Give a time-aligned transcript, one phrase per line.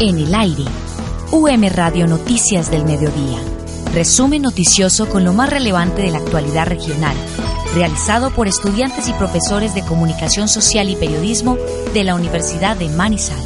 [0.00, 0.64] En el aire,
[1.30, 3.38] UM Radio Noticias del Mediodía.
[3.94, 7.16] Resumen noticioso con lo más relevante de la actualidad regional,
[7.76, 11.56] realizado por estudiantes y profesores de comunicación social y periodismo
[11.94, 13.44] de la Universidad de Manizales.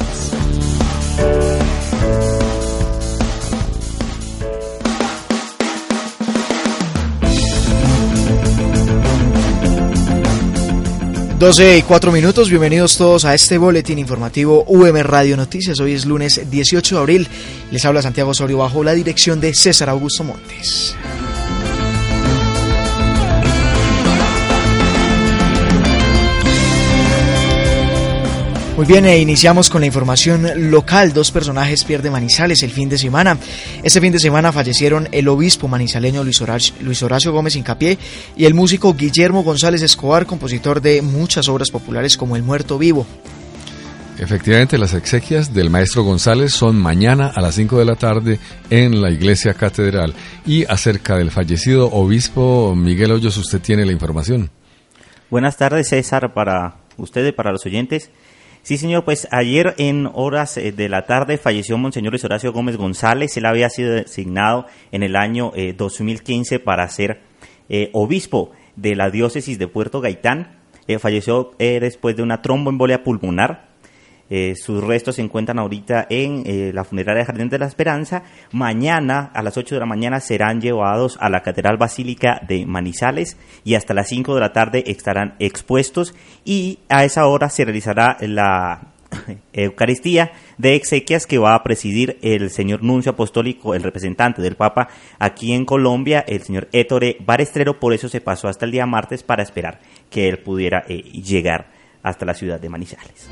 [11.39, 15.79] 12 y 4 minutos, bienvenidos todos a este boletín informativo UM Radio Noticias.
[15.79, 17.29] Hoy es lunes 18 de abril.
[17.71, 20.97] Les habla Santiago Osorio bajo la dirección de César Augusto Montes.
[28.79, 31.13] Muy bien, e iniciamos con la información local.
[31.13, 33.37] Dos personajes pierden Manizales el fin de semana.
[33.83, 37.99] Este fin de semana fallecieron el obispo manizaleño Luis Horacio, Luis Horacio Gómez Incapié
[38.37, 43.05] y el músico Guillermo González Escobar, compositor de muchas obras populares como El Muerto Vivo.
[44.17, 48.39] Efectivamente, las exequias del maestro González son mañana a las 5 de la tarde
[48.71, 50.15] en la iglesia catedral.
[50.47, 54.51] Y acerca del fallecido obispo Miguel Hoyos, usted tiene la información.
[55.31, 58.13] Buenas tardes, César, para usted y para los oyentes.
[58.69, 62.77] Sí, señor, pues ayer en horas eh, de la tarde falleció Monseñor Luis Horacio Gómez
[62.77, 63.35] González.
[63.39, 67.23] Él había sido designado en el año 2015 eh, para ser
[67.71, 70.59] eh, obispo de la diócesis de Puerto Gaitán.
[70.99, 73.68] falleció después de una tromboembolia pulmonar
[74.31, 78.25] eh, sus restos se encuentran ahorita en eh, la funeraria Jardín de la Esperanza.
[78.53, 83.37] Mañana, a las 8 de la mañana, serán llevados a la Catedral Basílica de Manizales
[83.65, 88.17] y hasta las 5 de la tarde estarán expuestos y a esa hora se realizará
[88.21, 88.93] la
[89.53, 94.89] Eucaristía de exequias que va a presidir el señor nuncio apostólico, el representante del Papa
[95.19, 99.23] aquí en Colombia, el señor Ettore Barestrero, por eso se pasó hasta el día martes
[99.23, 101.71] para esperar que él pudiera eh, llegar
[102.03, 103.29] hasta la ciudad de Manizales.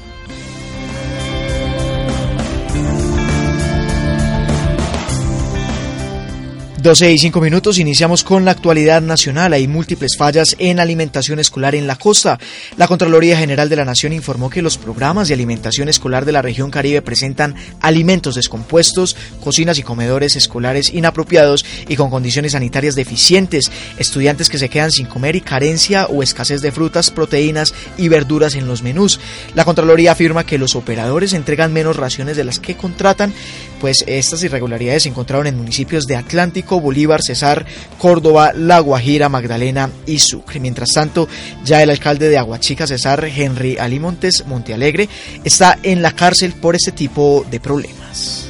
[6.86, 9.52] 12 y 5 minutos, iniciamos con la actualidad nacional.
[9.52, 12.38] Hay múltiples fallas en alimentación escolar en la costa.
[12.76, 16.42] La Contraloría General de la Nación informó que los programas de alimentación escolar de la
[16.42, 23.72] región Caribe presentan alimentos descompuestos, cocinas y comedores escolares inapropiados y con condiciones sanitarias deficientes,
[23.98, 28.54] estudiantes que se quedan sin comer y carencia o escasez de frutas, proteínas y verduras
[28.54, 29.18] en los menús.
[29.56, 33.32] La Contraloría afirma que los operadores entregan menos raciones de las que contratan,
[33.80, 37.66] pues estas irregularidades se encontraron en municipios de Atlántico, Bolívar, Cesar,
[37.98, 40.60] Córdoba, La Guajira, Magdalena y Sucre.
[40.60, 41.28] Mientras tanto,
[41.64, 45.08] ya el alcalde de Aguachica, Cesar Henry Alimontes Montealegre,
[45.44, 48.46] está en la cárcel por este tipo de problemas.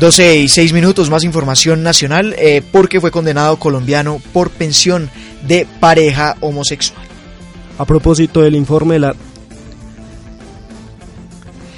[0.00, 5.10] 12 y 6 minutos más información nacional eh, porque fue condenado colombiano por pensión
[5.46, 7.04] de pareja homosexual.
[7.76, 9.14] A propósito del informe de la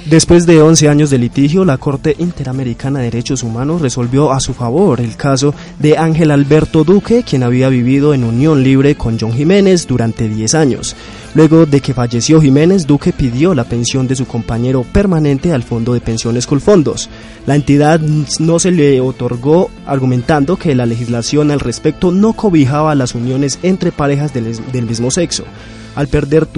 [0.06, 4.52] Después de 11 años de litigio, la Corte Interamericana de Derechos Humanos resolvió a su
[4.52, 9.32] favor el caso de Ángel Alberto Duque, quien había vivido en unión libre con John
[9.32, 10.96] Jiménez durante 10 años.
[11.34, 15.94] Luego de que falleció Jiménez, Duque pidió la pensión de su compañero permanente al Fondo
[15.94, 17.08] de Pensiones Colfondos.
[17.46, 23.14] La entidad no se le otorgó argumentando que la legislación al respecto no cobijaba las
[23.14, 25.44] uniones entre parejas del, del mismo sexo.
[25.94, 26.48] Al perder,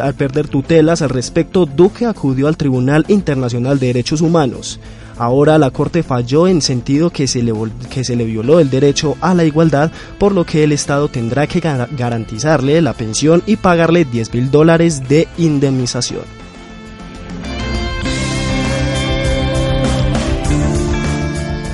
[0.00, 4.78] al perder tutelas al respecto, Duque acudió al Tribunal Internacional de Derechos Humanos.
[5.16, 7.52] Ahora la Corte falló en sentido que se, le,
[7.90, 11.48] que se le violó el derecho a la igualdad, por lo que el Estado tendrá
[11.48, 16.37] que garantizarle la pensión y pagarle 10 mil dólares de indemnización.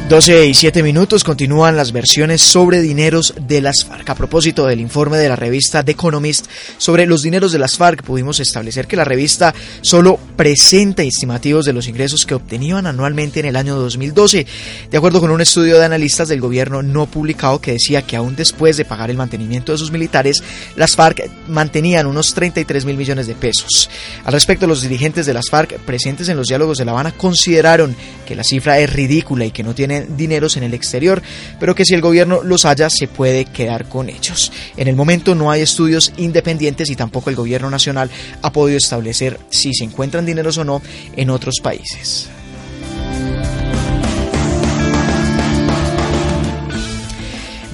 [0.08, 4.10] 12 y 7 minutos continúan las versiones sobre dineros de las FARC.
[4.10, 8.02] A propósito del informe de la revista The Economist sobre los dineros de las FARC,
[8.02, 13.46] pudimos establecer que la revista solo presenta estimativos de los ingresos que obtenían anualmente en
[13.46, 14.46] el año 2012,
[14.90, 18.36] de acuerdo con un estudio de analistas del gobierno no publicado que decía que aún
[18.36, 20.42] después de pagar el mantenimiento de sus militares,
[20.76, 23.88] las FARC mantenían unos 33 mil millones de pesos.
[24.26, 27.96] Al respecto, los dirigentes de las FARC presentes en los diálogos de La Habana consideraron
[28.26, 31.22] que la cifra es ridícula y que no tiene dineros en el exterior,
[31.60, 34.52] pero que si el gobierno los haya se puede quedar con ellos.
[34.76, 38.10] En el momento no hay estudios independientes y tampoco el gobierno nacional
[38.42, 40.82] ha podido establecer si se encuentran dineros o no
[41.16, 42.28] en otros países.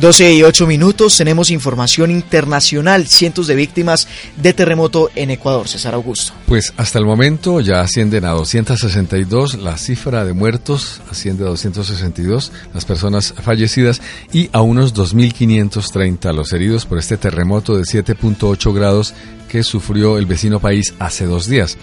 [0.00, 4.08] 12 y 8 minutos, tenemos información internacional, cientos de víctimas
[4.38, 5.68] de terremoto en Ecuador.
[5.68, 6.32] César Augusto.
[6.46, 12.50] Pues hasta el momento ya ascienden a 262, la cifra de muertos asciende a 262,
[12.72, 14.00] las personas fallecidas
[14.32, 19.12] y a unos 2.530 los heridos por este terremoto de 7.8 grados
[19.50, 21.76] que sufrió el vecino país hace dos días.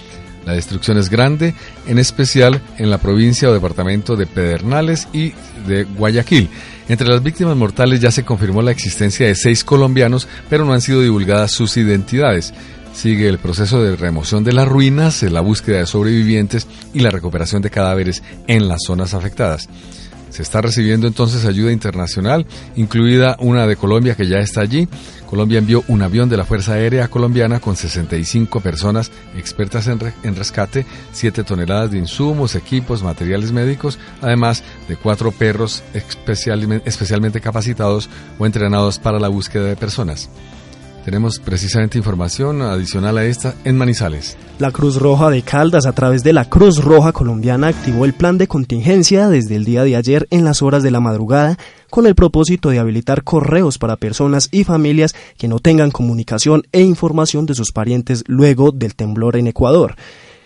[0.44, 1.54] La destrucción es grande,
[1.86, 5.34] en especial en la provincia o departamento de Pedernales y
[5.68, 6.50] de Guayaquil.
[6.90, 10.82] Entre las víctimas mortales ya se confirmó la existencia de seis colombianos, pero no han
[10.82, 12.54] sido divulgadas sus identidades.
[12.94, 17.62] Sigue el proceso de remoción de las ruinas, la búsqueda de sobrevivientes y la recuperación
[17.62, 19.68] de cadáveres en las zonas afectadas.
[20.38, 22.46] Se está recibiendo entonces ayuda internacional,
[22.76, 24.88] incluida una de Colombia que ya está allí.
[25.28, 30.86] Colombia envió un avión de la Fuerza Aérea Colombiana con 65 personas expertas en, rescate,
[31.12, 38.08] 7 toneladas de insumos, equipos, materiales médicos, además de cuatro perros especialmente capacitados
[38.38, 40.30] o entrenados para la búsqueda de personas.
[41.04, 44.38] Tenemos precisamente información adicional a esta en Manizales.
[44.60, 48.40] La Cruz Roja de Caldas, a través de la Cruz Roja Colombiana, activó el plan
[48.40, 51.60] de contingencia desde el día de ayer en las horas de la madrugada
[51.92, 56.82] con el propósito de habilitar correos para personas y familias que no tengan comunicación e
[56.82, 59.96] información de sus parientes luego del temblor en Ecuador.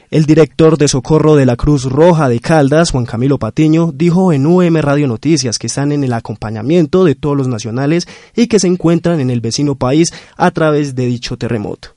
[0.09, 4.45] El director de socorro de la Cruz Roja de Caldas, Juan Camilo Patiño, dijo en
[4.45, 8.67] UM Radio Noticias que están en el acompañamiento de todos los nacionales y que se
[8.67, 11.90] encuentran en el vecino país a través de dicho terremoto.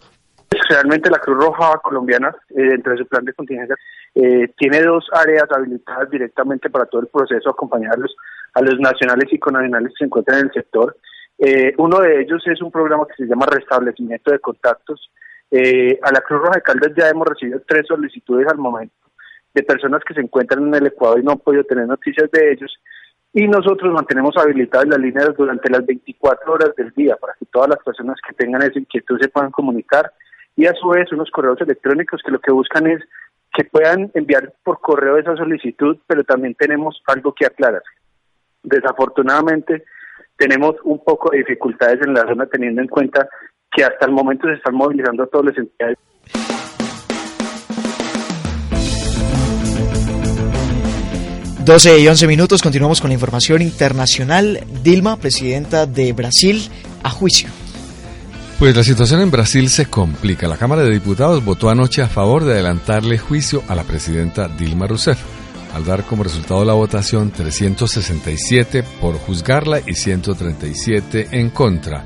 [0.69, 3.76] Realmente la Cruz Roja colombiana, eh, dentro de su plan de contingencia,
[4.14, 8.14] eh, tiene dos áreas habilitadas directamente para todo el proceso, acompañarlos
[8.55, 10.96] a los nacionales y connacionales que se encuentran en el sector.
[11.38, 15.11] Eh, uno de ellos es un programa que se llama Restablecimiento de Contactos,
[15.56, 18.94] eh, a la Cruz Roja de Caldas ya hemos recibido tres solicitudes al momento
[19.52, 22.52] de personas que se encuentran en el Ecuador y no han podido tener noticias de
[22.52, 22.75] ellos.
[23.32, 27.69] Y nosotros mantenemos habilitadas las líneas durante las 24 horas del día para que todas
[27.69, 30.12] las personas que tengan esa inquietud se puedan comunicar.
[30.56, 33.02] Y a su vez unos correos electrónicos que lo que buscan es
[33.52, 37.82] que puedan enviar por correo esa solicitud, pero también tenemos algo que aclarar.
[38.62, 39.84] Desafortunadamente
[40.36, 43.28] tenemos un poco de dificultades en la zona teniendo en cuenta
[43.70, 45.98] que hasta el momento se están movilizando todas las entidades.
[51.64, 54.60] Doce y once minutos, continuamos con la información internacional.
[54.82, 56.68] Dilma, presidenta de Brasil,
[57.02, 57.63] a juicio.
[58.58, 60.46] Pues la situación en Brasil se complica.
[60.46, 64.86] La Cámara de Diputados votó anoche a favor de adelantarle juicio a la presidenta Dilma
[64.86, 65.18] Rousseff,
[65.74, 72.04] al dar como resultado la votación 367 por juzgarla y 137 en contra.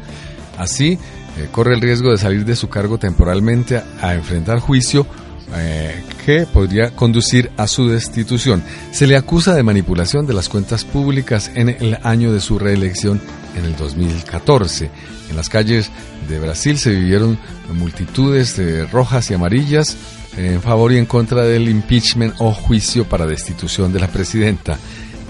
[0.56, 0.98] Así,
[1.38, 5.06] eh, corre el riesgo de salir de su cargo temporalmente a, enfrentar juicio
[5.54, 8.64] eh, que podría conducir a su destitución.
[8.90, 13.20] Se le acusa de manipulación de las cuentas públicas en el año de su reelección
[13.58, 14.90] en el 2014.
[15.30, 15.90] En las calles
[16.28, 17.38] de Brasil se vivieron
[17.74, 19.96] multitudes de rojas y amarillas
[20.36, 24.78] en favor y en contra del impeachment o juicio para destitución de la presidenta.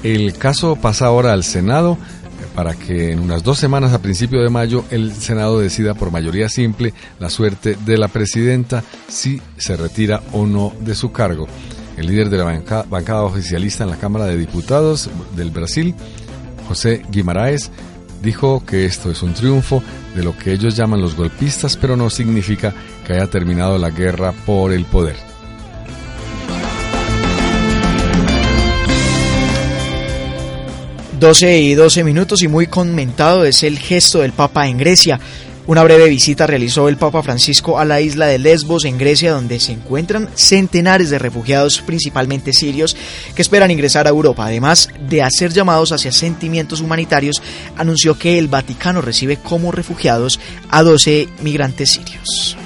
[0.03, 1.99] El caso pasa ahora al Senado
[2.55, 6.49] para que en unas dos semanas a principio de mayo el Senado decida por mayoría
[6.49, 11.47] simple la suerte de la presidenta si se retira o no de su cargo.
[11.97, 15.95] El líder de la bancada, oficialista en la Cámara de Diputados del Brasil,
[16.69, 17.73] José Guimaraes,
[18.23, 19.83] dijo que esto es un triunfo
[20.15, 22.75] de lo que ellos llaman los golpistas, pero no significa
[23.07, 25.17] que haya terminado la guerra por el poder.
[31.19, 35.19] 12 y 12 minutos y muy comentado es el gesto del Papa en Grecia.
[35.69, 39.61] Una breve visita realizó el Papa Francisco a la isla de Lesbos en Grecia donde
[39.61, 42.97] se encuentran centenares de refugiados principalmente sirios
[43.35, 44.47] que esperan ingresar a Europa.
[44.47, 47.43] Además de hacer llamados hacia sentimientos humanitarios,
[47.77, 50.41] anunció que el Vaticano recibe como refugiados
[50.71, 52.57] a 12 migrantes sirios.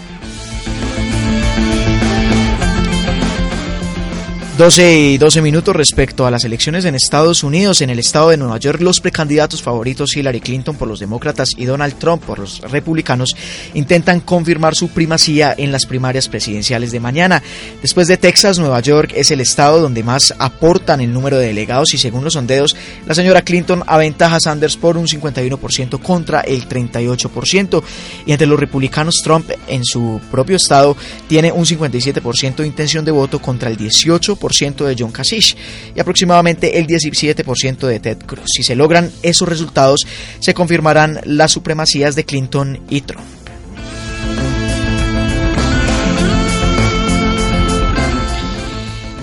[4.59, 7.81] 12 y 12 minutos respecto a las elecciones en Estados Unidos.
[7.81, 11.65] En el estado de Nueva York, los precandidatos favoritos Hillary Clinton por los demócratas y
[11.65, 13.35] Donald Trump por los republicanos
[13.73, 17.43] intentan confirmar su primacía en las primarias presidenciales de mañana.
[17.81, 21.95] Después de Texas, Nueva York es el estado donde más aportan el número de delegados
[21.95, 26.69] y según los sondeos, la señora Clinton aventaja a Sanders por un 51% contra el
[26.69, 27.83] 38%.
[28.27, 30.95] Y entre los republicanos, Trump en su propio estado
[31.27, 35.57] tiene un 57% de intención de voto contra el 18% de John Kasich
[35.95, 38.45] y aproximadamente el 17% de Ted Cruz.
[38.47, 40.07] Si se logran esos resultados,
[40.41, 43.27] se confirmarán las supremacías de Clinton y Trump.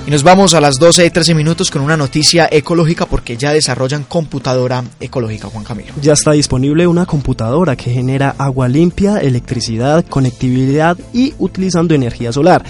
[0.09, 3.53] Y nos vamos a las 12 y 13 minutos con una noticia ecológica porque ya
[3.53, 5.93] desarrollan computadora ecológica, Juan Camilo.
[6.01, 12.65] Ya está disponible una computadora que genera agua limpia, electricidad, conectividad y utilizando energía solar.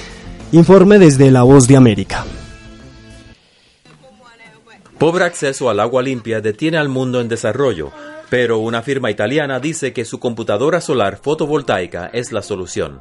[0.52, 2.26] Informe desde La Voz de América.
[5.00, 7.94] Pobre acceso al agua limpia detiene al mundo en desarrollo,
[8.30, 13.00] pero una firma italiana dice que su computadora solar fotovoltaica es la solución.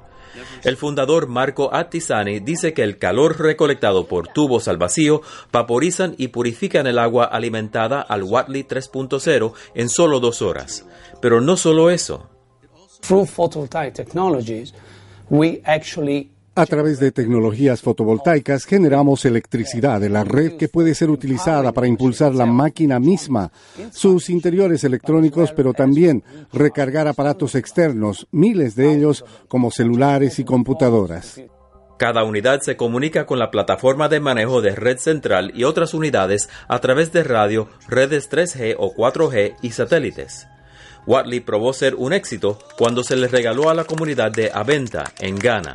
[0.62, 6.28] El fundador Marco Attisani dice que el calor recolectado por tubos al vacío vaporizan y
[6.28, 10.87] purifican el agua alimentada al Watley 3.0 en solo dos horas.
[11.21, 12.28] Pero no solo eso.
[16.59, 21.87] A través de tecnologías fotovoltaicas generamos electricidad de la red que puede ser utilizada para
[21.87, 23.53] impulsar la máquina misma,
[23.93, 31.41] sus interiores electrónicos, pero también recargar aparatos externos, miles de ellos como celulares y computadoras.
[31.97, 36.49] Cada unidad se comunica con la plataforma de manejo de red central y otras unidades
[36.67, 40.49] a través de radio, redes 3G o 4G y satélites.
[41.07, 45.37] Watley probó ser un éxito cuando se le regaló a la comunidad de Aventa, en
[45.37, 45.75] Ghana.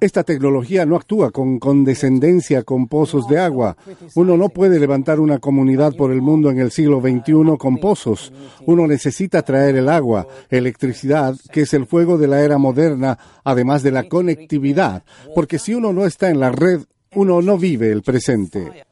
[0.00, 3.76] Esta tecnología no actúa con condescendencia con pozos de agua.
[4.14, 8.32] Uno no puede levantar una comunidad por el mundo en el siglo XXI con pozos.
[8.66, 13.82] Uno necesita traer el agua, electricidad, que es el fuego de la era moderna, además
[13.82, 16.80] de la conectividad, porque si uno no está en la red,
[17.14, 18.86] uno no vive el presente.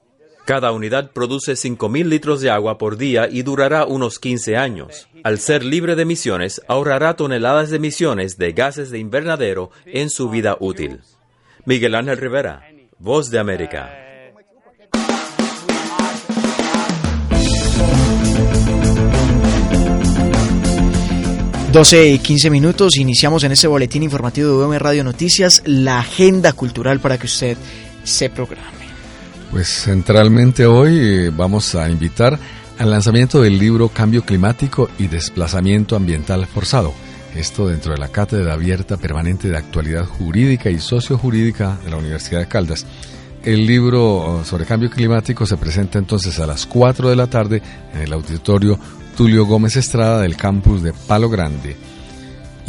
[0.51, 5.07] Cada unidad produce 5.000 litros de agua por día y durará unos 15 años.
[5.23, 10.29] Al ser libre de emisiones, ahorrará toneladas de emisiones de gases de invernadero en su
[10.29, 11.03] vida útil.
[11.67, 12.65] Miguel Ángel Rivera,
[12.99, 13.97] Voz de América.
[21.71, 26.53] Doce y 15 minutos, iniciamos en este boletín informativo de UM Radio Noticias la agenda
[26.55, 27.57] cultural para que usted
[28.03, 28.80] se programe.
[29.51, 32.39] Pues centralmente hoy eh, vamos a invitar
[32.79, 36.95] al lanzamiento del libro Cambio Climático y Desplazamiento Ambiental Forzado.
[37.35, 42.41] Esto dentro de la Cátedra Abierta Permanente de Actualidad Jurídica y Sociojurídica de la Universidad
[42.41, 42.87] de Caldas.
[43.43, 47.61] El libro oh, sobre cambio climático se presenta entonces a las 4 de la tarde
[47.93, 48.79] en el auditorio
[49.17, 51.77] Tulio Gómez Estrada del campus de Palo Grande.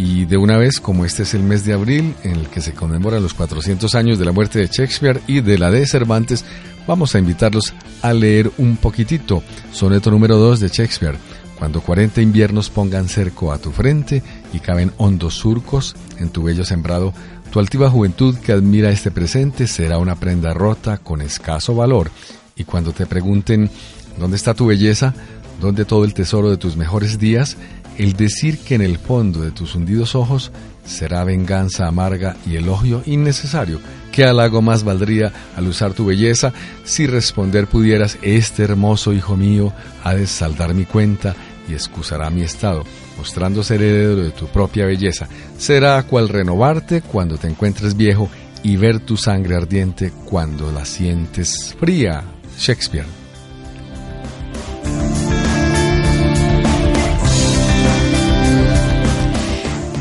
[0.03, 2.73] Y de una vez, como este es el mes de abril en el que se
[2.73, 6.43] conmemoran los 400 años de la muerte de Shakespeare y de la de Cervantes,
[6.87, 9.43] vamos a invitarlos a leer un poquitito.
[9.71, 11.17] Soneto número 2 de Shakespeare.
[11.59, 16.65] Cuando 40 inviernos pongan cerco a tu frente y caben hondos surcos en tu bello
[16.65, 17.13] sembrado,
[17.51, 22.09] tu altiva juventud que admira este presente será una prenda rota con escaso valor.
[22.55, 23.69] Y cuando te pregunten,
[24.17, 25.13] ¿dónde está tu belleza?
[25.61, 27.55] ¿Dónde todo el tesoro de tus mejores días?
[28.01, 30.51] El decir que en el fondo de tus hundidos ojos
[30.83, 33.79] será venganza amarga y elogio innecesario.
[34.11, 36.51] ¿Qué halago más valdría al usar tu belleza
[36.83, 39.71] si responder pudieras, este hermoso hijo mío
[40.03, 41.35] ha de saldar mi cuenta
[41.69, 42.85] y excusará mi estado,
[43.19, 45.27] mostrándose heredero de tu propia belleza?
[45.59, 48.31] Será cual renovarte cuando te encuentres viejo
[48.63, 52.23] y ver tu sangre ardiente cuando la sientes fría.
[52.57, 53.20] Shakespeare.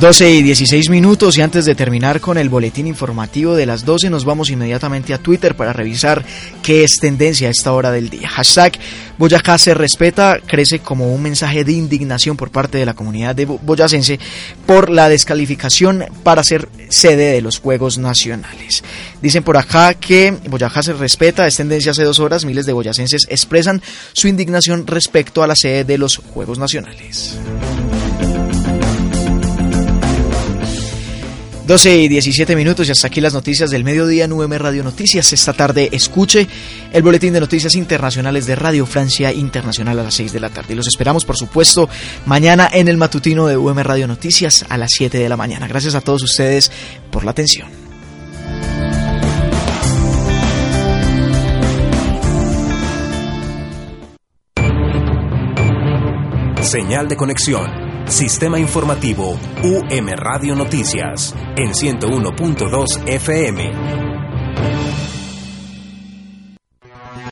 [0.01, 4.09] 12 y 16 minutos y antes de terminar con el boletín informativo de las 12
[4.09, 6.25] nos vamos inmediatamente a Twitter para revisar
[6.63, 8.27] qué es tendencia a esta hora del día.
[8.31, 8.79] Hashtag
[9.19, 13.45] Boyacá se respeta crece como un mensaje de indignación por parte de la comunidad de
[13.45, 14.19] boyacense
[14.65, 18.83] por la descalificación para ser sede de los Juegos Nacionales.
[19.21, 23.27] Dicen por acá que Boyacá se respeta, es tendencia hace dos horas, miles de boyacenses
[23.29, 23.83] expresan
[24.15, 27.37] su indignación respecto a la sede de los Juegos Nacionales.
[31.71, 35.33] 12 y 17 minutos y hasta aquí las noticias del mediodía en UM Radio Noticias.
[35.33, 36.49] Esta tarde escuche
[36.93, 40.73] el boletín de noticias internacionales de Radio Francia Internacional a las 6 de la tarde.
[40.73, 41.89] Y los esperamos, por supuesto,
[42.27, 45.69] mañana en el matutino de UM Radio Noticias a las 7 de la mañana.
[45.69, 46.73] Gracias a todos ustedes
[47.13, 47.69] por la atención.
[56.63, 64.20] Señal de conexión Sistema Informativo UM Radio Noticias en 101.2 FM.